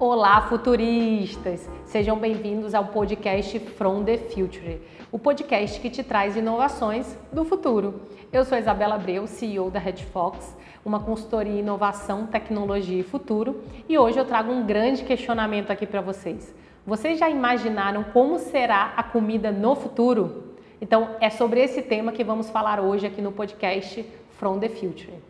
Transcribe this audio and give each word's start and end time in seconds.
Olá, 0.00 0.40
futuristas! 0.40 1.68
Sejam 1.84 2.16
bem-vindos 2.18 2.74
ao 2.74 2.86
podcast 2.86 3.58
From 3.58 4.02
the 4.02 4.16
Future, 4.16 4.80
o 5.12 5.18
podcast 5.18 5.78
que 5.78 5.90
te 5.90 6.02
traz 6.02 6.36
inovações 6.36 7.18
do 7.30 7.44
futuro. 7.44 8.00
Eu 8.32 8.42
sou 8.46 8.56
Isabela 8.56 8.94
Abreu, 8.94 9.26
CEO 9.26 9.70
da 9.70 9.78
Red 9.78 9.98
Fox, 10.10 10.56
uma 10.86 11.00
consultoria 11.00 11.52
em 11.52 11.58
inovação, 11.58 12.26
tecnologia 12.26 12.98
e 12.98 13.02
futuro, 13.02 13.62
e 13.86 13.98
hoje 13.98 14.18
eu 14.18 14.24
trago 14.24 14.50
um 14.50 14.64
grande 14.64 15.04
questionamento 15.04 15.70
aqui 15.70 15.86
para 15.86 16.00
vocês. 16.00 16.54
Vocês 16.86 17.18
já 17.18 17.28
imaginaram 17.28 18.02
como 18.02 18.38
será 18.38 18.94
a 18.96 19.02
comida 19.02 19.52
no 19.52 19.76
futuro? 19.76 20.54
Então, 20.80 21.10
é 21.20 21.28
sobre 21.28 21.60
esse 21.60 21.82
tema 21.82 22.10
que 22.10 22.24
vamos 22.24 22.48
falar 22.48 22.80
hoje 22.80 23.06
aqui 23.06 23.20
no 23.20 23.32
podcast 23.32 24.02
From 24.30 24.58
the 24.60 24.70
Future. 24.70 25.29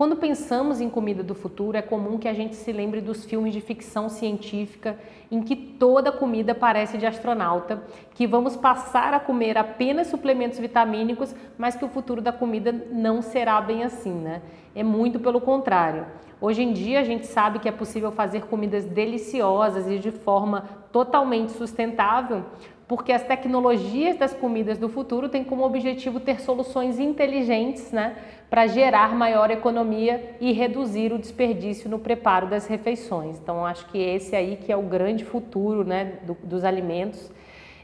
Quando 0.00 0.16
pensamos 0.16 0.80
em 0.80 0.88
comida 0.88 1.22
do 1.22 1.34
futuro, 1.34 1.76
é 1.76 1.82
comum 1.82 2.16
que 2.16 2.26
a 2.26 2.32
gente 2.32 2.56
se 2.56 2.72
lembre 2.72 3.02
dos 3.02 3.26
filmes 3.26 3.52
de 3.52 3.60
ficção 3.60 4.08
científica 4.08 4.98
em 5.30 5.42
que 5.42 5.54
toda 5.54 6.10
comida 6.10 6.54
parece 6.54 6.96
de 6.96 7.04
astronauta, 7.04 7.82
que 8.14 8.26
vamos 8.26 8.56
passar 8.56 9.12
a 9.12 9.20
comer 9.20 9.58
apenas 9.58 10.06
suplementos 10.06 10.58
vitamínicos, 10.58 11.34
mas 11.58 11.76
que 11.76 11.84
o 11.84 11.88
futuro 11.90 12.22
da 12.22 12.32
comida 12.32 12.72
não 12.72 13.20
será 13.20 13.60
bem 13.60 13.84
assim, 13.84 14.14
né? 14.14 14.40
É 14.74 14.82
muito 14.82 15.20
pelo 15.20 15.38
contrário. 15.38 16.06
Hoje 16.40 16.62
em 16.62 16.72
dia 16.72 17.00
a 17.00 17.04
gente 17.04 17.26
sabe 17.26 17.58
que 17.58 17.68
é 17.68 17.72
possível 17.72 18.10
fazer 18.10 18.46
comidas 18.46 18.86
deliciosas 18.86 19.86
e 19.86 19.98
de 19.98 20.10
forma 20.10 20.64
totalmente 20.92 21.52
sustentável, 21.52 22.44
porque 22.88 23.12
as 23.12 23.22
tecnologias 23.22 24.16
das 24.16 24.34
comidas 24.34 24.76
do 24.76 24.88
futuro 24.88 25.28
têm 25.28 25.44
como 25.44 25.64
objetivo 25.64 26.18
ter 26.18 26.40
soluções 26.40 26.98
inteligentes 26.98 27.92
né, 27.92 28.16
para 28.50 28.66
gerar 28.66 29.14
maior 29.14 29.48
economia 29.50 30.36
e 30.40 30.52
reduzir 30.52 31.12
o 31.12 31.18
desperdício 31.18 31.88
no 31.88 32.00
preparo 32.00 32.48
das 32.48 32.66
refeições. 32.66 33.38
Então, 33.38 33.64
acho 33.64 33.86
que 33.86 33.98
esse 33.98 34.34
aí 34.34 34.56
que 34.56 34.72
é 34.72 34.76
o 34.76 34.82
grande 34.82 35.24
futuro 35.24 35.84
né, 35.84 36.18
do, 36.26 36.36
dos 36.42 36.64
alimentos, 36.64 37.30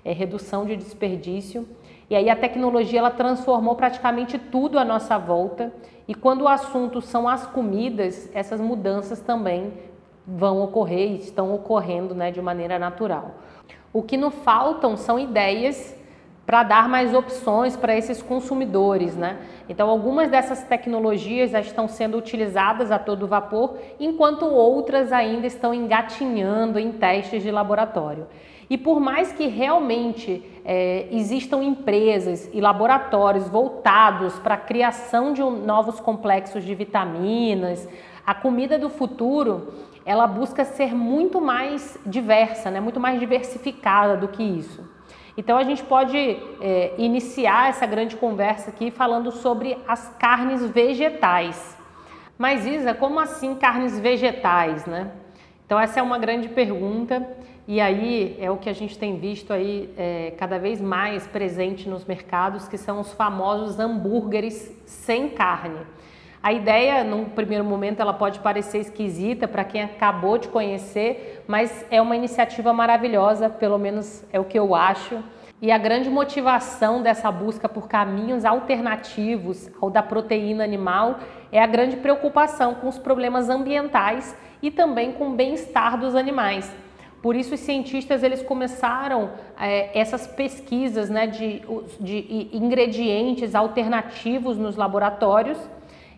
é 0.04 0.12
redução 0.12 0.64
de 0.64 0.76
desperdício. 0.76 1.68
E 2.10 2.16
aí 2.16 2.28
a 2.28 2.36
tecnologia 2.36 2.98
ela 2.98 3.10
transformou 3.10 3.76
praticamente 3.76 4.38
tudo 4.38 4.78
à 4.78 4.84
nossa 4.84 5.16
volta. 5.18 5.72
E 6.08 6.14
quando 6.14 6.42
o 6.42 6.48
assunto 6.48 7.00
são 7.00 7.28
as 7.28 7.46
comidas, 7.46 8.28
essas 8.34 8.60
mudanças 8.60 9.20
também 9.20 9.72
vão 10.26 10.62
ocorrer 10.62 11.12
e 11.12 11.16
estão 11.18 11.54
ocorrendo 11.54 12.14
né, 12.14 12.30
de 12.30 12.42
maneira 12.42 12.78
natural. 12.78 13.36
O 13.92 14.02
que 14.02 14.16
não 14.16 14.30
faltam 14.30 14.96
são 14.96 15.18
ideias 15.18 15.94
para 16.44 16.62
dar 16.62 16.88
mais 16.88 17.12
opções 17.12 17.76
para 17.76 17.96
esses 17.96 18.22
consumidores, 18.22 19.16
né? 19.16 19.38
Então, 19.68 19.90
algumas 19.90 20.30
dessas 20.30 20.62
tecnologias 20.62 21.50
já 21.50 21.60
estão 21.60 21.88
sendo 21.88 22.16
utilizadas 22.16 22.92
a 22.92 23.00
todo 23.00 23.26
vapor, 23.26 23.76
enquanto 23.98 24.46
outras 24.46 25.12
ainda 25.12 25.46
estão 25.46 25.74
engatinhando 25.74 26.78
em 26.78 26.92
testes 26.92 27.42
de 27.42 27.50
laboratório. 27.50 28.28
E 28.68 28.76
por 28.76 29.00
mais 29.00 29.32
que 29.32 29.46
realmente 29.46 30.44
é, 30.64 31.06
existam 31.10 31.62
empresas 31.62 32.50
e 32.52 32.60
laboratórios 32.60 33.48
voltados 33.48 34.38
para 34.40 34.54
a 34.54 34.58
criação 34.58 35.32
de 35.32 35.42
um, 35.42 35.64
novos 35.64 36.00
complexos 36.00 36.64
de 36.64 36.74
vitaminas, 36.74 37.88
a 38.26 38.34
comida 38.34 38.76
do 38.78 38.90
futuro 38.90 39.72
ela 40.04 40.26
busca 40.26 40.64
ser 40.64 40.94
muito 40.94 41.40
mais 41.40 41.98
diversa, 42.06 42.70
né? 42.70 42.80
muito 42.80 43.00
mais 43.00 43.18
diversificada 43.18 44.16
do 44.16 44.28
que 44.28 44.42
isso. 44.42 44.88
Então 45.36 45.58
a 45.58 45.64
gente 45.64 45.82
pode 45.82 46.16
é, 46.60 46.94
iniciar 46.96 47.68
essa 47.68 47.86
grande 47.86 48.16
conversa 48.16 48.70
aqui 48.70 48.90
falando 48.90 49.30
sobre 49.30 49.76
as 49.86 50.08
carnes 50.18 50.64
vegetais. 50.64 51.76
Mas 52.38 52.66
Isa, 52.66 52.94
como 52.94 53.20
assim 53.20 53.54
carnes 53.54 53.98
vegetais, 53.98 54.86
né? 54.86 55.10
Então 55.66 55.80
essa 55.80 55.98
é 55.98 56.02
uma 56.02 56.16
grande 56.16 56.48
pergunta 56.48 57.26
e 57.66 57.80
aí 57.80 58.36
é 58.40 58.48
o 58.48 58.56
que 58.56 58.70
a 58.70 58.72
gente 58.72 58.96
tem 58.96 59.18
visto 59.18 59.52
aí 59.52 59.92
é, 59.98 60.32
cada 60.38 60.60
vez 60.60 60.80
mais 60.80 61.26
presente 61.26 61.88
nos 61.88 62.04
mercados, 62.04 62.68
que 62.68 62.78
são 62.78 63.00
os 63.00 63.12
famosos 63.12 63.80
hambúrgueres 63.80 64.72
sem 64.86 65.28
carne. 65.28 65.80
A 66.40 66.52
ideia, 66.52 67.02
num 67.02 67.24
primeiro 67.24 67.64
momento, 67.64 67.98
ela 67.98 68.14
pode 68.14 68.38
parecer 68.38 68.78
esquisita 68.78 69.48
para 69.48 69.64
quem 69.64 69.82
acabou 69.82 70.38
de 70.38 70.46
conhecer, 70.46 71.42
mas 71.48 71.84
é 71.90 72.00
uma 72.00 72.14
iniciativa 72.14 72.72
maravilhosa, 72.72 73.50
pelo 73.50 73.76
menos 73.76 74.24
é 74.32 74.38
o 74.38 74.44
que 74.44 74.56
eu 74.56 74.72
acho. 74.72 75.18
E 75.60 75.72
a 75.72 75.78
grande 75.78 76.10
motivação 76.10 77.00
dessa 77.00 77.32
busca 77.32 77.66
por 77.66 77.88
caminhos 77.88 78.44
alternativos 78.44 79.70
ao 79.80 79.88
da 79.88 80.02
proteína 80.02 80.62
animal 80.62 81.18
é 81.50 81.58
a 81.58 81.66
grande 81.66 81.96
preocupação 81.96 82.74
com 82.74 82.88
os 82.88 82.98
problemas 82.98 83.48
ambientais 83.48 84.36
e 84.60 84.70
também 84.70 85.12
com 85.12 85.30
o 85.30 85.34
bem-estar 85.34 85.98
dos 85.98 86.14
animais. 86.14 86.70
Por 87.22 87.34
isso, 87.34 87.54
os 87.54 87.60
cientistas 87.60 88.22
eles 88.22 88.42
começaram 88.42 89.30
é, 89.58 89.98
essas 89.98 90.26
pesquisas 90.26 91.08
né, 91.08 91.26
de, 91.26 91.62
de 91.98 92.50
ingredientes 92.52 93.54
alternativos 93.54 94.58
nos 94.58 94.76
laboratórios 94.76 95.58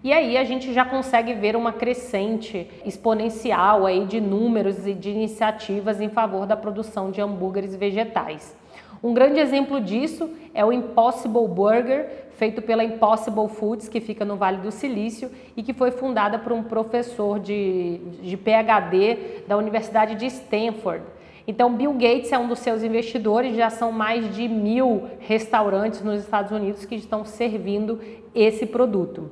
e 0.03 0.13
aí 0.13 0.37
a 0.37 0.45
gente 0.45 0.73
já 0.73 0.85
consegue 0.85 1.35
ver 1.35 1.57
uma 1.57 1.73
crescente 1.73 2.69
exponencial 2.85 3.87
aí 3.87 4.05
de 4.05 4.21
números 4.21 4.87
e 4.87 4.95
de 4.95 5.11
iniciativas 5.11 6.01
em 6.01 6.09
favor 6.09 6.47
da 6.47 6.57
produção 6.57 7.11
de 7.11 7.21
hambúrgueres 7.21 7.75
vegetais. 7.75 8.57
Um 9.03 9.15
grande 9.15 9.39
exemplo 9.39 9.81
disso 9.81 10.31
é 10.53 10.65
o 10.65 10.73
Impossible 10.73 11.47
Burger, 11.47 12.29
feito 12.33 12.61
pela 12.63 12.83
Impossible 12.83 13.49
Foods, 13.49 13.89
que 13.89 14.01
fica 14.01 14.25
no 14.25 14.37
Vale 14.37 14.59
do 14.59 14.71
Silício 14.71 15.31
e 15.57 15.63
que 15.63 15.73
foi 15.73 15.91
fundada 15.91 16.39
por 16.39 16.53
um 16.53 16.63
professor 16.63 17.39
de, 17.39 17.99
de 18.23 18.37
PhD 18.37 19.45
da 19.47 19.57
Universidade 19.57 20.15
de 20.17 20.27
Stanford. 20.27 21.03
Então, 21.47 21.73
Bill 21.73 21.95
Gates 21.95 22.31
é 22.31 22.39
um 22.39 22.47
dos 22.47 22.59
seus 22.59 22.83
investidores, 22.83 23.57
já 23.57 23.71
são 23.71 23.91
mais 23.91 24.35
de 24.35 24.47
mil 24.47 25.09
restaurantes 25.19 26.03
nos 26.03 26.21
Estados 26.21 26.53
Unidos 26.53 26.85
que 26.85 26.95
estão 26.95 27.25
servindo 27.25 27.99
esse 28.35 28.67
produto. 28.67 29.31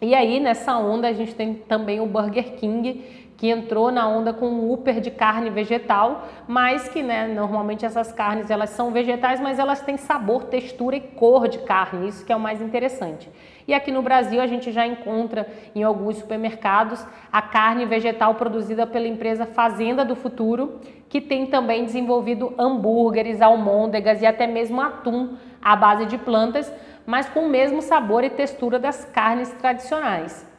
E 0.00 0.14
aí, 0.14 0.40
nessa 0.40 0.76
onda, 0.78 1.08
a 1.08 1.12
gente 1.12 1.34
tem 1.34 1.54
também 1.54 2.00
o 2.00 2.06
Burger 2.06 2.54
King, 2.54 3.02
que 3.36 3.50
entrou 3.50 3.90
na 3.90 4.08
onda 4.08 4.32
com 4.32 4.46
um 4.46 4.72
upper 4.72 5.00
de 5.00 5.10
carne 5.10 5.50
vegetal, 5.50 6.26
mas 6.48 6.88
que, 6.88 7.02
né, 7.02 7.26
normalmente 7.28 7.84
essas 7.84 8.10
carnes 8.10 8.50
elas 8.50 8.70
são 8.70 8.90
vegetais, 8.90 9.40
mas 9.40 9.58
elas 9.58 9.82
têm 9.82 9.96
sabor, 9.96 10.44
textura 10.44 10.96
e 10.96 11.00
cor 11.00 11.46
de 11.46 11.58
carne, 11.58 12.08
isso 12.08 12.24
que 12.24 12.32
é 12.32 12.36
o 12.36 12.40
mais 12.40 12.62
interessante. 12.62 13.30
E 13.68 13.74
aqui 13.74 13.90
no 13.90 14.00
Brasil 14.00 14.40
a 14.40 14.46
gente 14.46 14.70
já 14.72 14.86
encontra 14.86 15.46
em 15.74 15.82
alguns 15.82 16.16
supermercados 16.16 17.04
a 17.32 17.42
carne 17.42 17.84
vegetal 17.84 18.34
produzida 18.36 18.86
pela 18.86 19.08
empresa 19.08 19.44
Fazenda 19.44 20.04
do 20.04 20.16
Futuro, 20.16 20.80
que 21.08 21.20
tem 21.20 21.46
também 21.46 21.84
desenvolvido 21.84 22.54
hambúrgueres, 22.58 23.42
almôndegas 23.42 24.22
e 24.22 24.26
até 24.26 24.46
mesmo 24.46 24.80
atum 24.80 25.36
à 25.60 25.76
base 25.76 26.06
de 26.06 26.16
plantas, 26.16 26.72
mas 27.04 27.28
com 27.28 27.40
o 27.40 27.48
mesmo 27.48 27.82
sabor 27.82 28.24
e 28.24 28.30
textura 28.30 28.78
das 28.78 29.04
carnes 29.04 29.50
tradicionais. 29.52 30.55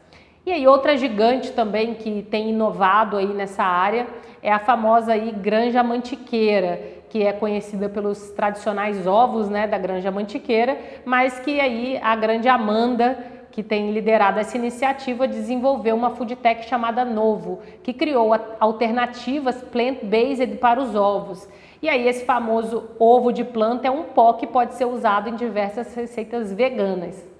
E 0.48 0.52
aí 0.54 0.66
outra 0.66 0.96
gigante 0.96 1.52
também 1.52 1.94
que 1.94 2.24
tem 2.24 2.52
inovado 2.52 3.18
aí 3.18 3.34
nessa 3.34 3.66
área 3.66 4.08
é 4.42 4.50
a 4.50 4.58
famosa 4.58 5.12
aí 5.12 5.30
Granja 5.30 5.84
Mantiqueira, 5.84 7.02
que 7.10 7.22
é 7.22 7.34
conhecida 7.34 7.90
pelos 7.90 8.32
tradicionais 8.32 9.06
ovos, 9.06 9.50
né, 9.50 9.68
da 9.68 9.78
Granja 9.78 10.10
Mantiqueira, 10.10 10.78
mas 11.04 11.38
que 11.38 11.60
aí 11.60 12.00
a 12.02 12.16
grande 12.16 12.48
Amanda 12.48 13.18
que 13.52 13.62
tem 13.62 13.92
liderado 13.92 14.40
essa 14.40 14.56
iniciativa, 14.56 15.28
desenvolveu 15.28 15.94
uma 15.98 16.12
food 16.12 16.38
tech 16.38 16.66
chamada 16.70 17.04
Novo, 17.04 17.60
que 17.84 17.92
criou 17.92 18.32
alternativas 18.58 19.62
plant-based 19.64 20.56
para 20.62 20.80
os 20.80 20.96
ovos. 20.96 21.46
E 21.82 21.90
aí 21.90 22.08
esse 22.08 22.24
famoso 22.24 22.90
ovo 22.98 23.34
de 23.34 23.44
planta 23.44 23.90
é 23.90 23.92
um 23.92 24.04
pó 24.04 24.32
que 24.32 24.48
pode 24.48 24.76
ser 24.76 24.86
usado 24.86 25.28
em 25.28 25.36
diversas 25.36 25.94
receitas 25.94 26.54
veganas. 26.54 27.37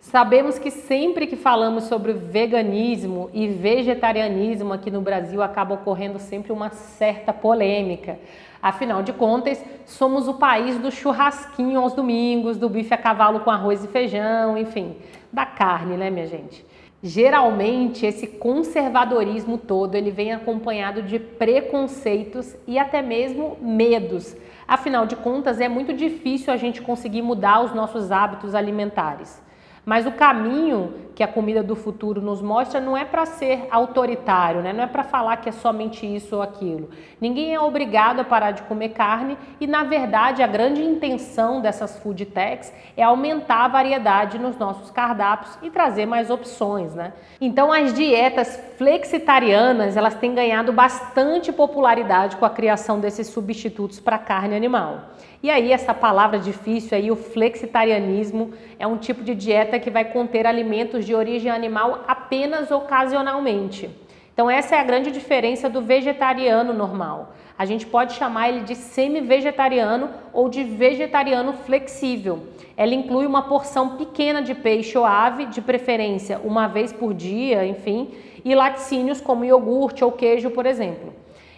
Sabemos 0.00 0.60
que 0.60 0.70
sempre 0.70 1.26
que 1.26 1.34
falamos 1.34 1.84
sobre 1.84 2.12
veganismo 2.12 3.28
e 3.32 3.48
vegetarianismo 3.48 4.72
aqui 4.72 4.92
no 4.92 5.00
Brasil 5.00 5.42
acaba 5.42 5.74
ocorrendo 5.74 6.20
sempre 6.20 6.52
uma 6.52 6.70
certa 6.70 7.32
polêmica. 7.32 8.18
Afinal 8.62 9.02
de 9.02 9.12
contas, 9.12 9.62
somos 9.84 10.28
o 10.28 10.34
país 10.34 10.78
do 10.78 10.90
churrasquinho 10.90 11.80
aos 11.80 11.94
domingos, 11.94 12.56
do 12.56 12.68
bife 12.68 12.94
a 12.94 12.96
cavalo 12.96 13.40
com 13.40 13.50
arroz 13.50 13.84
e 13.84 13.88
feijão, 13.88 14.56
enfim, 14.56 14.96
da 15.32 15.44
carne, 15.44 15.96
né, 15.96 16.10
minha 16.10 16.26
gente? 16.26 16.64
Geralmente, 17.02 18.06
esse 18.06 18.26
conservadorismo 18.26 19.58
todo 19.58 19.96
ele 19.96 20.10
vem 20.10 20.32
acompanhado 20.32 21.02
de 21.02 21.18
preconceitos 21.18 22.56
e 22.66 22.78
até 22.78 23.02
mesmo 23.02 23.56
medos. 23.60 24.36
Afinal 24.66 25.06
de 25.06 25.16
contas, 25.16 25.60
é 25.60 25.68
muito 25.68 25.92
difícil 25.92 26.52
a 26.52 26.56
gente 26.56 26.80
conseguir 26.82 27.22
mudar 27.22 27.64
os 27.64 27.74
nossos 27.74 28.12
hábitos 28.12 28.54
alimentares. 28.54 29.47
Mas 29.88 30.04
o 30.04 30.12
caminho 30.12 30.92
que 31.18 31.22
a 31.24 31.26
comida 31.26 31.64
do 31.64 31.74
futuro 31.74 32.22
nos 32.22 32.40
mostra 32.40 32.80
não 32.80 32.96
é 32.96 33.04
para 33.04 33.26
ser 33.26 33.66
autoritário, 33.72 34.62
né? 34.62 34.72
não 34.72 34.84
é 34.84 34.86
para 34.86 35.02
falar 35.02 35.38
que 35.38 35.48
é 35.48 35.52
somente 35.52 36.06
isso 36.06 36.36
ou 36.36 36.42
aquilo. 36.42 36.90
Ninguém 37.20 37.52
é 37.52 37.58
obrigado 37.58 38.20
a 38.20 38.24
parar 38.24 38.52
de 38.52 38.62
comer 38.62 38.90
carne 38.90 39.36
e, 39.60 39.66
na 39.66 39.82
verdade, 39.82 40.44
a 40.44 40.46
grande 40.46 40.80
intenção 40.80 41.60
dessas 41.60 41.98
food 41.98 42.24
techs 42.26 42.72
é 42.96 43.02
aumentar 43.02 43.64
a 43.64 43.68
variedade 43.68 44.38
nos 44.38 44.56
nossos 44.58 44.92
cardápios 44.92 45.58
e 45.60 45.70
trazer 45.70 46.06
mais 46.06 46.30
opções. 46.30 46.94
Né? 46.94 47.12
Então, 47.40 47.72
as 47.72 47.92
dietas 47.92 48.56
flexitarianas 48.76 49.96
elas 49.96 50.14
têm 50.14 50.32
ganhado 50.32 50.72
bastante 50.72 51.50
popularidade 51.52 52.36
com 52.36 52.44
a 52.44 52.50
criação 52.50 53.00
desses 53.00 53.26
substitutos 53.26 53.98
para 53.98 54.18
carne 54.18 54.54
animal. 54.54 55.00
E 55.40 55.50
aí 55.50 55.72
essa 55.72 55.94
palavra 55.94 56.38
difícil 56.38 56.98
aí, 56.98 57.10
o 57.12 57.16
flexitarianismo, 57.16 58.52
é 58.76 58.86
um 58.86 58.96
tipo 58.96 59.22
de 59.22 59.36
dieta 59.36 59.78
que 59.78 59.88
vai 59.88 60.04
conter 60.04 60.46
alimentos 60.46 61.04
de 61.08 61.14
origem 61.14 61.50
animal 61.50 62.04
apenas 62.06 62.70
ocasionalmente. 62.70 63.90
Então 64.32 64.48
essa 64.48 64.76
é 64.76 64.78
a 64.78 64.84
grande 64.84 65.10
diferença 65.10 65.68
do 65.68 65.80
vegetariano 65.80 66.72
normal. 66.72 67.32
A 67.58 67.64
gente 67.64 67.86
pode 67.86 68.12
chamar 68.12 68.50
ele 68.50 68.60
de 68.60 68.76
semi-vegetariano 68.76 70.10
ou 70.32 70.48
de 70.48 70.62
vegetariano 70.62 71.54
flexível. 71.54 72.44
Ela 72.76 72.94
inclui 72.94 73.26
uma 73.26 73.42
porção 73.42 73.96
pequena 73.96 74.40
de 74.40 74.54
peixe 74.54 74.96
ou 74.96 75.04
ave, 75.04 75.46
de 75.46 75.60
preferência 75.60 76.40
uma 76.44 76.68
vez 76.68 76.92
por 76.92 77.12
dia, 77.12 77.66
enfim, 77.66 78.14
e 78.44 78.54
laticínios 78.54 79.20
como 79.20 79.44
iogurte 79.44 80.04
ou 80.04 80.12
queijo, 80.12 80.50
por 80.50 80.66
exemplo. 80.66 81.12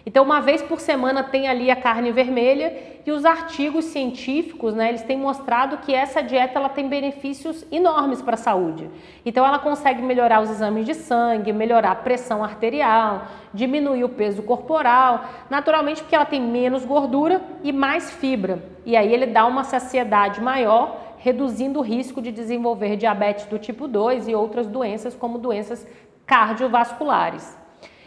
Então, 0.05 0.23
uma 0.23 0.41
vez 0.41 0.61
por 0.61 0.79
semana 0.79 1.23
tem 1.23 1.47
ali 1.47 1.69
a 1.69 1.75
carne 1.75 2.11
vermelha 2.11 2.75
e 3.05 3.11
os 3.11 3.25
artigos 3.25 3.85
científicos, 3.85 4.73
né, 4.73 4.89
eles 4.89 5.03
têm 5.03 5.17
mostrado 5.17 5.77
que 5.77 5.93
essa 5.93 6.21
dieta 6.21 6.57
ela 6.57 6.69
tem 6.69 6.87
benefícios 6.87 7.65
enormes 7.71 8.21
para 8.21 8.35
a 8.35 8.37
saúde. 8.37 8.89
Então, 9.25 9.45
ela 9.45 9.59
consegue 9.59 10.01
melhorar 10.01 10.41
os 10.41 10.49
exames 10.49 10.85
de 10.85 10.93
sangue, 10.93 11.53
melhorar 11.53 11.91
a 11.91 11.95
pressão 11.95 12.43
arterial, 12.43 13.27
diminuir 13.53 14.03
o 14.03 14.09
peso 14.09 14.41
corporal, 14.43 15.25
naturalmente 15.49 16.01
porque 16.01 16.15
ela 16.15 16.25
tem 16.25 16.41
menos 16.41 16.85
gordura 16.85 17.41
e 17.63 17.71
mais 17.71 18.11
fibra. 18.11 18.63
E 18.85 18.95
aí 18.95 19.13
ele 19.13 19.27
dá 19.27 19.45
uma 19.45 19.63
saciedade 19.63 20.41
maior, 20.41 20.99
reduzindo 21.17 21.79
o 21.79 21.83
risco 21.83 22.21
de 22.21 22.31
desenvolver 22.31 22.95
diabetes 22.95 23.45
do 23.45 23.59
tipo 23.59 23.87
2 23.87 24.27
e 24.27 24.33
outras 24.33 24.65
doenças 24.65 25.15
como 25.15 25.37
doenças 25.37 25.87
cardiovasculares. 26.25 27.60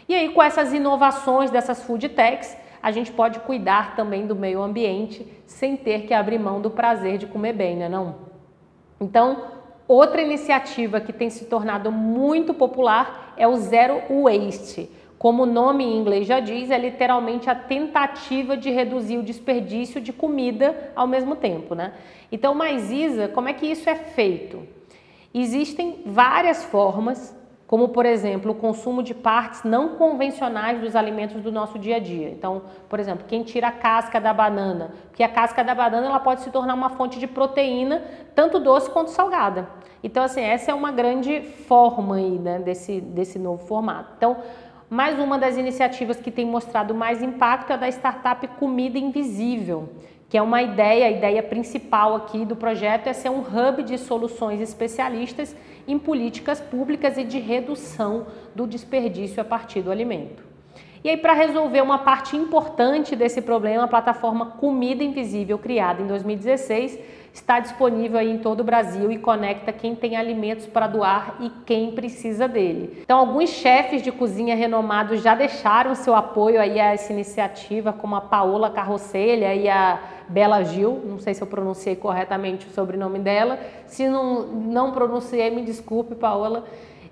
E 0.07 0.13
aí, 0.13 0.29
com 0.29 0.41
essas 0.41 0.73
inovações 0.73 1.49
dessas 1.49 1.83
food 1.83 2.09
techs, 2.09 2.55
a 2.81 2.91
gente 2.91 3.11
pode 3.11 3.39
cuidar 3.39 3.95
também 3.95 4.27
do 4.27 4.35
meio 4.35 4.61
ambiente 4.61 5.25
sem 5.47 5.75
ter 5.75 6.03
que 6.05 6.13
abrir 6.13 6.37
mão 6.37 6.61
do 6.61 6.69
prazer 6.69 7.17
de 7.17 7.25
comer 7.25 7.53
bem, 7.53 7.75
né 7.75 7.89
não? 7.89 8.15
Então, 9.01 9.45
outra 9.87 10.21
iniciativa 10.21 11.01
que 11.01 11.11
tem 11.11 11.29
se 11.31 11.45
tornado 11.45 11.91
muito 11.91 12.53
popular 12.53 13.33
é 13.35 13.47
o 13.47 13.55
Zero 13.55 14.01
Waste. 14.09 14.89
Como 15.17 15.43
o 15.43 15.47
nome 15.47 15.83
em 15.83 15.97
inglês 15.97 16.27
já 16.27 16.39
diz, 16.39 16.69
é 16.69 16.77
literalmente 16.77 17.49
a 17.49 17.55
tentativa 17.55 18.55
de 18.55 18.69
reduzir 18.69 19.17
o 19.17 19.23
desperdício 19.23 19.99
de 19.99 20.13
comida 20.13 20.91
ao 20.95 21.07
mesmo 21.07 21.35
tempo, 21.35 21.73
né? 21.73 21.93
Então, 22.31 22.53
mas 22.53 22.91
Isa, 22.91 23.27
como 23.29 23.49
é 23.49 23.53
que 23.53 23.65
isso 23.65 23.89
é 23.89 23.95
feito? 23.95 24.61
Existem 25.33 26.03
várias 26.05 26.63
formas 26.65 27.35
como 27.67 27.89
por 27.89 28.05
exemplo 28.05 28.51
o 28.51 28.55
consumo 28.55 29.01
de 29.01 29.13
partes 29.13 29.63
não 29.63 29.95
convencionais 29.95 30.79
dos 30.79 30.95
alimentos 30.95 31.41
do 31.41 31.51
nosso 31.51 31.79
dia 31.79 31.95
a 31.95 31.99
dia. 31.99 32.29
Então, 32.29 32.63
por 32.87 32.99
exemplo, 32.99 33.25
quem 33.27 33.43
tira 33.43 33.69
a 33.69 33.71
casca 33.71 34.19
da 34.19 34.33
banana, 34.33 34.91
porque 35.09 35.23
a 35.23 35.29
casca 35.29 35.63
da 35.63 35.73
banana 35.73 36.07
ela 36.07 36.19
pode 36.19 36.41
se 36.41 36.51
tornar 36.51 36.73
uma 36.73 36.89
fonte 36.91 37.19
de 37.19 37.27
proteína 37.27 38.03
tanto 38.35 38.59
doce 38.59 38.89
quanto 38.89 39.09
salgada. 39.09 39.67
Então, 40.03 40.23
assim, 40.23 40.41
essa 40.41 40.69
é 40.69 40.73
uma 40.73 40.91
grande 40.91 41.41
forma 41.41 42.17
aí, 42.17 42.37
né, 42.37 42.59
desse, 42.59 43.01
desse 43.01 43.39
novo 43.39 43.65
formato. 43.65 44.13
Então, 44.15 44.37
mais 44.87 45.17
uma 45.17 45.39
das 45.39 45.57
iniciativas 45.57 46.17
que 46.17 46.29
tem 46.29 46.45
mostrado 46.45 46.93
mais 46.93 47.23
impacto 47.23 47.73
é 47.73 47.77
da 47.77 47.87
startup 47.89 48.47
Comida 48.59 48.99
Invisível, 48.99 49.89
que 50.29 50.37
é 50.37 50.41
uma 50.41 50.61
ideia, 50.61 51.05
a 51.05 51.11
ideia 51.11 51.43
principal 51.43 52.15
aqui 52.15 52.45
do 52.45 52.55
projeto 52.55 53.07
é 53.07 53.13
ser 53.13 53.29
um 53.29 53.39
hub 53.39 53.83
de 53.83 53.97
soluções 53.97 54.59
especialistas 54.59 55.55
em 55.87 55.99
políticas 55.99 56.59
públicas 56.59 57.17
e 57.17 57.23
de 57.23 57.39
redução 57.39 58.25
do 58.55 58.65
desperdício 58.65 59.41
a 59.41 59.45
partir 59.45 59.81
do 59.81 59.91
alimento. 59.91 60.54
E 61.05 61.09
aí, 61.09 61.17
para 61.17 61.33
resolver 61.33 61.81
uma 61.81 61.99
parte 61.99 62.35
importante 62.35 63.15
desse 63.15 63.39
problema, 63.39 63.83
a 63.83 63.87
plataforma 63.87 64.47
Comida 64.57 65.03
Invisível, 65.03 65.55
criada 65.59 66.01
em 66.01 66.07
2016, 66.07 66.97
está 67.31 67.59
disponível 67.59 68.17
aí 68.17 68.31
em 68.31 68.39
todo 68.39 68.61
o 68.61 68.63
Brasil 68.63 69.11
e 69.11 69.19
conecta 69.19 69.71
quem 69.71 69.93
tem 69.93 70.17
alimentos 70.17 70.65
para 70.65 70.87
doar 70.87 71.35
e 71.41 71.51
quem 71.63 71.91
precisa 71.91 72.47
dele. 72.47 73.03
Então, 73.03 73.19
alguns 73.19 73.51
chefes 73.51 74.01
de 74.01 74.11
cozinha 74.11 74.55
renomados 74.55 75.21
já 75.21 75.35
deixaram 75.35 75.93
seu 75.93 76.15
apoio 76.15 76.59
aí 76.59 76.79
a 76.79 76.93
essa 76.93 77.13
iniciativa, 77.13 77.93
como 77.93 78.15
a 78.15 78.21
Paola 78.21 78.71
Carrocelha 78.71 79.53
e 79.53 79.69
a 79.69 79.99
Bela 80.27 80.63
Gil, 80.63 81.03
não 81.05 81.19
sei 81.19 81.35
se 81.35 81.41
eu 81.43 81.45
pronunciei 81.45 81.95
corretamente 81.95 82.65
o 82.65 82.71
sobrenome 82.71 83.19
dela. 83.19 83.59
Se 83.85 84.09
não, 84.09 84.41
não 84.47 84.91
pronunciei, 84.91 85.51
me 85.51 85.61
desculpe, 85.61 86.15
Paola. 86.15 86.65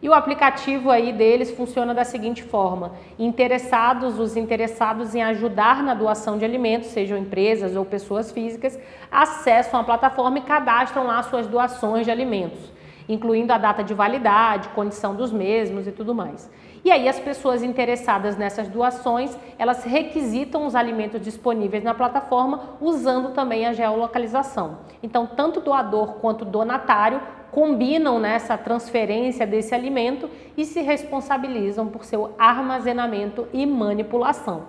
E 0.04 0.10
o 0.10 0.14
aplicativo 0.14 0.92
aí 0.92 1.14
deles 1.14 1.52
funciona 1.52 1.94
da 1.94 2.04
seguinte 2.04 2.44
forma: 2.44 2.92
interessados, 3.18 4.20
os 4.20 4.36
interessados 4.36 5.16
em 5.16 5.24
ajudar 5.24 5.82
na 5.82 5.94
doação 5.94 6.38
de 6.38 6.44
alimentos, 6.44 6.90
sejam 6.90 7.18
empresas 7.18 7.78
ou 7.78 7.86
pessoas 7.86 8.30
físicas, 8.30 8.78
acessam 9.10 9.80
a 9.80 9.84
plataforma 9.86 10.40
e 10.40 10.42
cadastram 10.42 11.08
lá 11.08 11.24
suas 11.24 11.48
doações 11.48 12.04
de 12.04 12.12
alimentos, 12.12 12.60
incluindo 13.08 13.54
a 13.54 13.58
data 13.58 13.84
de 13.84 13.94
validade, 13.94 14.70
condição 14.70 15.16
dos 15.16 15.32
mesmos 15.32 15.88
e 15.88 15.92
tudo 15.92 16.14
mais. 16.14 16.50
E 16.86 16.92
aí 16.92 17.08
as 17.08 17.20
pessoas 17.20 17.64
interessadas 17.64 18.36
nessas 18.36 18.68
doações, 18.68 19.38
elas 19.58 19.84
requisitam 19.84 20.66
os 20.66 20.76
alimentos 20.76 21.22
disponíveis 21.22 21.84
na 21.84 21.94
plataforma 21.94 22.78
usando 22.82 23.30
também 23.30 23.66
a 23.66 23.74
geolocalização. 23.74 24.80
Então, 25.02 25.26
tanto 25.26 25.62
doador 25.62 26.16
quanto 26.16 26.44
donatário 26.44 27.22
combinam 27.52 28.20
nessa 28.20 28.58
transferência 28.58 29.46
desse 29.46 29.74
alimento 29.74 30.30
e 30.58 30.66
se 30.66 30.82
responsabilizam 30.82 31.88
por 31.88 32.04
seu 32.04 32.34
armazenamento 32.38 33.48
e 33.54 33.66
manipulação. 33.66 34.64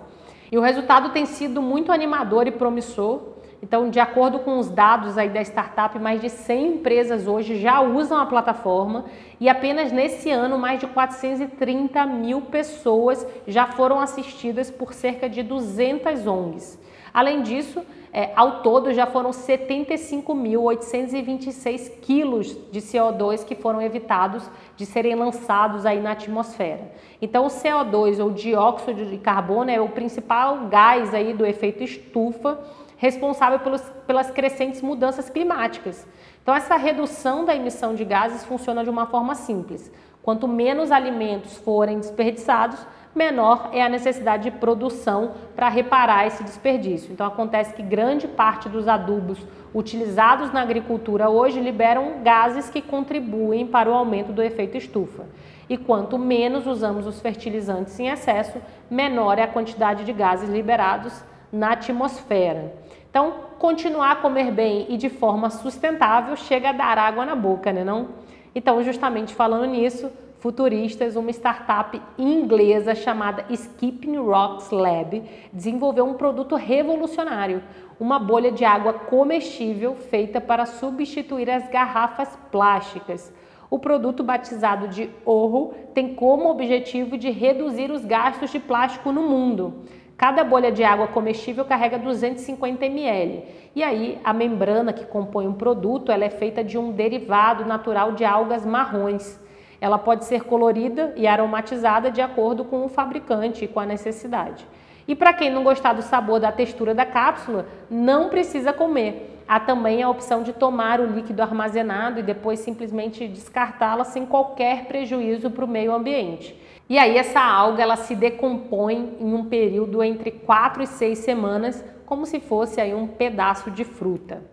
E 0.51 0.57
o 0.57 0.61
resultado 0.61 1.09
tem 1.09 1.25
sido 1.25 1.61
muito 1.61 1.91
animador 1.91 2.47
e 2.47 2.51
promissor. 2.51 3.34
Então, 3.61 3.89
de 3.89 3.99
acordo 3.99 4.39
com 4.39 4.57
os 4.59 4.69
dados 4.69 5.17
aí 5.17 5.29
da 5.29 5.41
startup, 5.41 5.97
mais 5.97 6.19
de 6.21 6.29
100 6.29 6.75
empresas 6.75 7.27
hoje 7.27 7.59
já 7.59 7.81
usam 7.81 8.17
a 8.17 8.25
plataforma 8.25 9.05
e 9.39 9.47
apenas 9.49 9.91
nesse 9.91 10.29
ano 10.29 10.59
mais 10.59 10.79
de 10.79 10.87
430 10.87 12.05
mil 12.05 12.41
pessoas 12.41 13.25
já 13.47 13.65
foram 13.67 13.99
assistidas 13.99 14.69
por 14.69 14.93
cerca 14.93 15.27
de 15.27 15.41
200 15.41 16.27
ONGs. 16.27 16.79
Além 17.13 17.43
disso, 17.43 17.81
é, 18.11 18.31
ao 18.35 18.61
todo 18.61 18.93
já 18.93 19.05
foram 19.05 19.29
75.826 19.31 21.91
quilos 22.01 22.57
de 22.71 22.79
CO2 22.79 23.43
que 23.43 23.55
foram 23.55 23.81
evitados 23.81 24.49
de 24.77 24.85
serem 24.85 25.15
lançados 25.15 25.85
aí 25.85 25.99
na 25.99 26.11
atmosfera. 26.11 26.93
Então 27.21 27.45
o 27.45 27.49
CO2 27.49 28.23
ou 28.23 28.31
dióxido 28.31 29.05
de 29.05 29.17
carbono 29.17 29.69
é 29.69 29.81
o 29.81 29.89
principal 29.89 30.67
gás 30.67 31.13
aí 31.13 31.33
do 31.33 31.45
efeito 31.45 31.83
estufa 31.83 32.57
responsável 33.05 33.59
pelos, 33.59 33.81
pelas 34.05 34.31
crescentes 34.31 34.81
mudanças 34.81 35.29
climáticas. 35.29 36.05
Então 36.41 36.53
essa 36.53 36.75
redução 36.75 37.45
da 37.45 37.55
emissão 37.55 37.95
de 37.95 38.03
gases 38.03 38.43
funciona 38.43 38.83
de 38.83 38.89
uma 38.89 39.05
forma 39.05 39.33
simples. 39.35 39.91
Quanto 40.21 40.47
menos 40.47 40.91
alimentos 40.91 41.55
forem 41.57 41.99
desperdiçados, 41.99 42.79
menor 43.13 43.69
é 43.71 43.81
a 43.83 43.89
necessidade 43.89 44.49
de 44.49 44.57
produção 44.57 45.33
para 45.55 45.69
reparar 45.69 46.25
esse 46.25 46.43
desperdício. 46.43 47.13
Então 47.13 47.27
acontece 47.27 47.73
que 47.73 47.83
grande 47.83 48.27
parte 48.27 48.67
dos 48.67 48.87
adubos 48.87 49.39
utilizados 49.73 50.51
na 50.51 50.61
agricultura 50.61 51.29
hoje 51.29 51.59
liberam 51.59 52.23
gases 52.23 52.69
que 52.69 52.81
contribuem 52.81 53.67
para 53.67 53.89
o 53.89 53.93
aumento 53.93 54.33
do 54.33 54.41
efeito 54.41 54.77
estufa. 54.77 55.25
E 55.69 55.77
quanto 55.77 56.17
menos 56.17 56.65
usamos 56.65 57.07
os 57.07 57.21
fertilizantes 57.21 57.99
em 57.99 58.07
excesso, 58.07 58.59
menor 58.89 59.37
é 59.37 59.43
a 59.43 59.47
quantidade 59.47 60.03
de 60.05 60.13
gases 60.13 60.49
liberados 60.49 61.23
na 61.55 61.71
atmosfera. 61.71 62.73
Então, 63.09 63.33
continuar 63.57 64.11
a 64.11 64.15
comer 64.17 64.51
bem 64.51 64.87
e 64.89 64.97
de 64.97 65.09
forma 65.09 65.49
sustentável 65.49 66.35
chega 66.35 66.69
a 66.69 66.73
dar 66.73 66.97
água 66.97 67.25
na 67.25 67.33
boca, 67.33 67.71
né 67.71 67.81
não? 67.81 68.09
Então, 68.53 68.83
justamente 68.83 69.33
falando 69.33 69.65
nisso, 69.65 70.11
futuristas, 70.39 71.15
uma 71.15 71.31
startup 71.31 71.99
inglesa 72.17 72.93
chamada 72.93 73.45
Skipping 73.49 74.17
Rocks 74.17 74.69
Lab 74.69 75.23
desenvolveu 75.53 76.05
um 76.05 76.15
produto 76.15 76.55
revolucionário, 76.55 77.63
uma 77.97 78.19
bolha 78.19 78.51
de 78.51 78.65
água 78.65 78.91
comestível 78.91 79.95
feita 79.95 80.41
para 80.41 80.65
substituir 80.65 81.49
as 81.49 81.69
garrafas 81.69 82.37
plásticas. 82.51 83.33
O 83.69 83.79
produto 83.79 84.23
batizado 84.23 84.89
de 84.89 85.09
Orro 85.25 85.73
tem 85.93 86.13
como 86.13 86.49
objetivo 86.49 87.17
de 87.17 87.31
reduzir 87.31 87.91
os 87.91 88.03
gastos 88.03 88.51
de 88.51 88.59
plástico 88.59 89.11
no 89.11 89.23
mundo. 89.23 89.85
Cada 90.17 90.45
bolha 90.45 90.71
de 90.71 90.83
água 90.83 91.07
comestível 91.07 91.65
carrega 91.65 91.99
250 91.99 92.85
ml. 92.85 93.43
E 93.75 93.83
aí 93.83 94.17
a 94.23 94.31
membrana 94.31 94.93
que 94.93 95.05
compõe 95.05 95.45
o 95.45 95.49
um 95.49 95.53
produto, 95.53 96.11
ela 96.11 96.23
é 96.23 96.29
feita 96.29 96.63
de 96.63 96.77
um 96.77 96.91
derivado 96.91 97.65
natural 97.65 98.13
de 98.13 98.23
algas 98.23 98.65
marrons. 98.65 99.39
Ela 99.81 99.97
pode 99.97 100.23
ser 100.23 100.43
colorida 100.43 101.13
e 101.17 101.27
aromatizada 101.27 102.09
de 102.09 102.21
acordo 102.21 102.63
com 102.63 102.85
o 102.85 102.89
fabricante 102.89 103.65
e 103.65 103.67
com 103.67 103.79
a 103.79 103.85
necessidade. 103.85 104.65
E 105.05 105.13
para 105.13 105.33
quem 105.33 105.51
não 105.51 105.63
gostar 105.63 105.93
do 105.93 106.01
sabor 106.01 106.39
da 106.39 106.51
textura 106.51 106.95
da 106.95 107.05
cápsula, 107.05 107.67
não 107.89 108.29
precisa 108.29 108.71
comer. 108.71 109.43
Há 109.47 109.59
também 109.59 110.01
a 110.01 110.09
opção 110.09 110.41
de 110.41 110.53
tomar 110.53 110.99
o 110.99 111.05
líquido 111.05 111.43
armazenado 111.43 112.19
e 112.19 112.23
depois 112.23 112.59
simplesmente 112.59 113.27
descartá-la 113.27 114.03
sem 114.03 114.25
qualquer 114.25 114.85
prejuízo 114.85 115.51
para 115.51 115.65
o 115.65 115.67
meio 115.67 115.93
ambiente. 115.93 116.59
E 116.87 116.99
aí 116.99 117.17
essa 117.17 117.41
alga 117.41 117.81
ela 117.81 117.95
se 117.95 118.15
decompõe 118.15 119.17
em 119.19 119.33
um 119.33 119.45
período 119.45 120.03
entre 120.03 120.29
4 120.29 120.83
e 120.83 120.87
6 120.87 121.17
semanas, 121.17 121.83
como 122.05 122.25
se 122.25 122.39
fosse 122.39 122.79
aí 122.79 122.93
um 122.93 123.07
pedaço 123.07 123.71
de 123.71 123.83
fruta. 123.83 124.43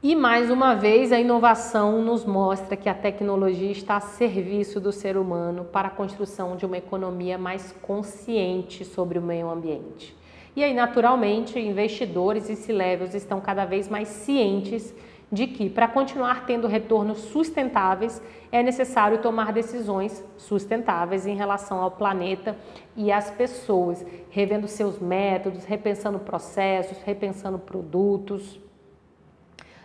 E 0.00 0.14
mais 0.14 0.50
uma 0.50 0.74
vez 0.74 1.10
a 1.10 1.18
inovação 1.18 2.02
nos 2.02 2.24
mostra 2.24 2.76
que 2.76 2.88
a 2.88 2.94
tecnologia 2.94 3.72
está 3.72 3.96
a 3.96 4.00
serviço 4.00 4.78
do 4.78 4.92
ser 4.92 5.16
humano 5.16 5.64
para 5.64 5.88
a 5.88 5.90
construção 5.90 6.56
de 6.56 6.66
uma 6.66 6.76
economia 6.76 7.38
mais 7.38 7.74
consciente 7.82 8.84
sobre 8.84 9.18
o 9.18 9.22
meio 9.22 9.48
ambiente. 9.48 10.14
E 10.54 10.62
aí, 10.62 10.72
naturalmente, 10.72 11.58
investidores 11.58 12.48
e 12.48 12.54
C-levels 12.54 13.14
estão 13.14 13.40
cada 13.40 13.64
vez 13.64 13.88
mais 13.88 14.06
cientes 14.06 14.94
de 15.30 15.46
que, 15.46 15.68
para 15.68 15.88
continuar 15.88 16.46
tendo 16.46 16.68
retornos 16.68 17.18
sustentáveis, 17.18 18.22
é 18.52 18.62
necessário 18.62 19.18
tomar 19.18 19.52
decisões 19.52 20.24
sustentáveis 20.36 21.26
em 21.26 21.34
relação 21.34 21.80
ao 21.80 21.90
planeta 21.90 22.56
e 22.96 23.10
às 23.10 23.30
pessoas, 23.30 24.04
revendo 24.30 24.68
seus 24.68 24.98
métodos, 24.98 25.64
repensando 25.64 26.18
processos, 26.18 26.98
repensando 27.02 27.58
produtos. 27.58 28.60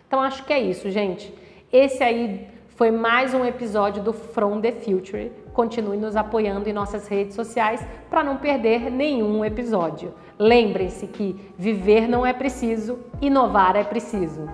Então 0.06 0.20
acho 0.20 0.44
que 0.44 0.52
é 0.52 0.60
isso, 0.60 0.90
gente. 0.90 1.34
Esse 1.72 2.02
aí 2.02 2.48
foi 2.80 2.90
mais 2.90 3.34
um 3.34 3.44
episódio 3.44 4.02
do 4.02 4.12
From 4.12 4.60
the 4.60 4.72
Future. 4.72 5.30
Continue 5.52 5.96
nos 5.96 6.16
apoiando 6.16 6.68
em 6.68 6.72
nossas 6.72 7.08
redes 7.08 7.34
sociais 7.34 7.84
para 8.08 8.24
não 8.24 8.36
perder 8.38 8.90
nenhum 8.90 9.44
episódio. 9.44 10.14
Lembrem-se 10.38 11.06
que 11.06 11.52
viver 11.58 12.08
não 12.08 12.24
é 12.24 12.32
preciso, 12.32 12.98
inovar 13.20 13.76
é 13.76 13.84
preciso. 13.84 14.48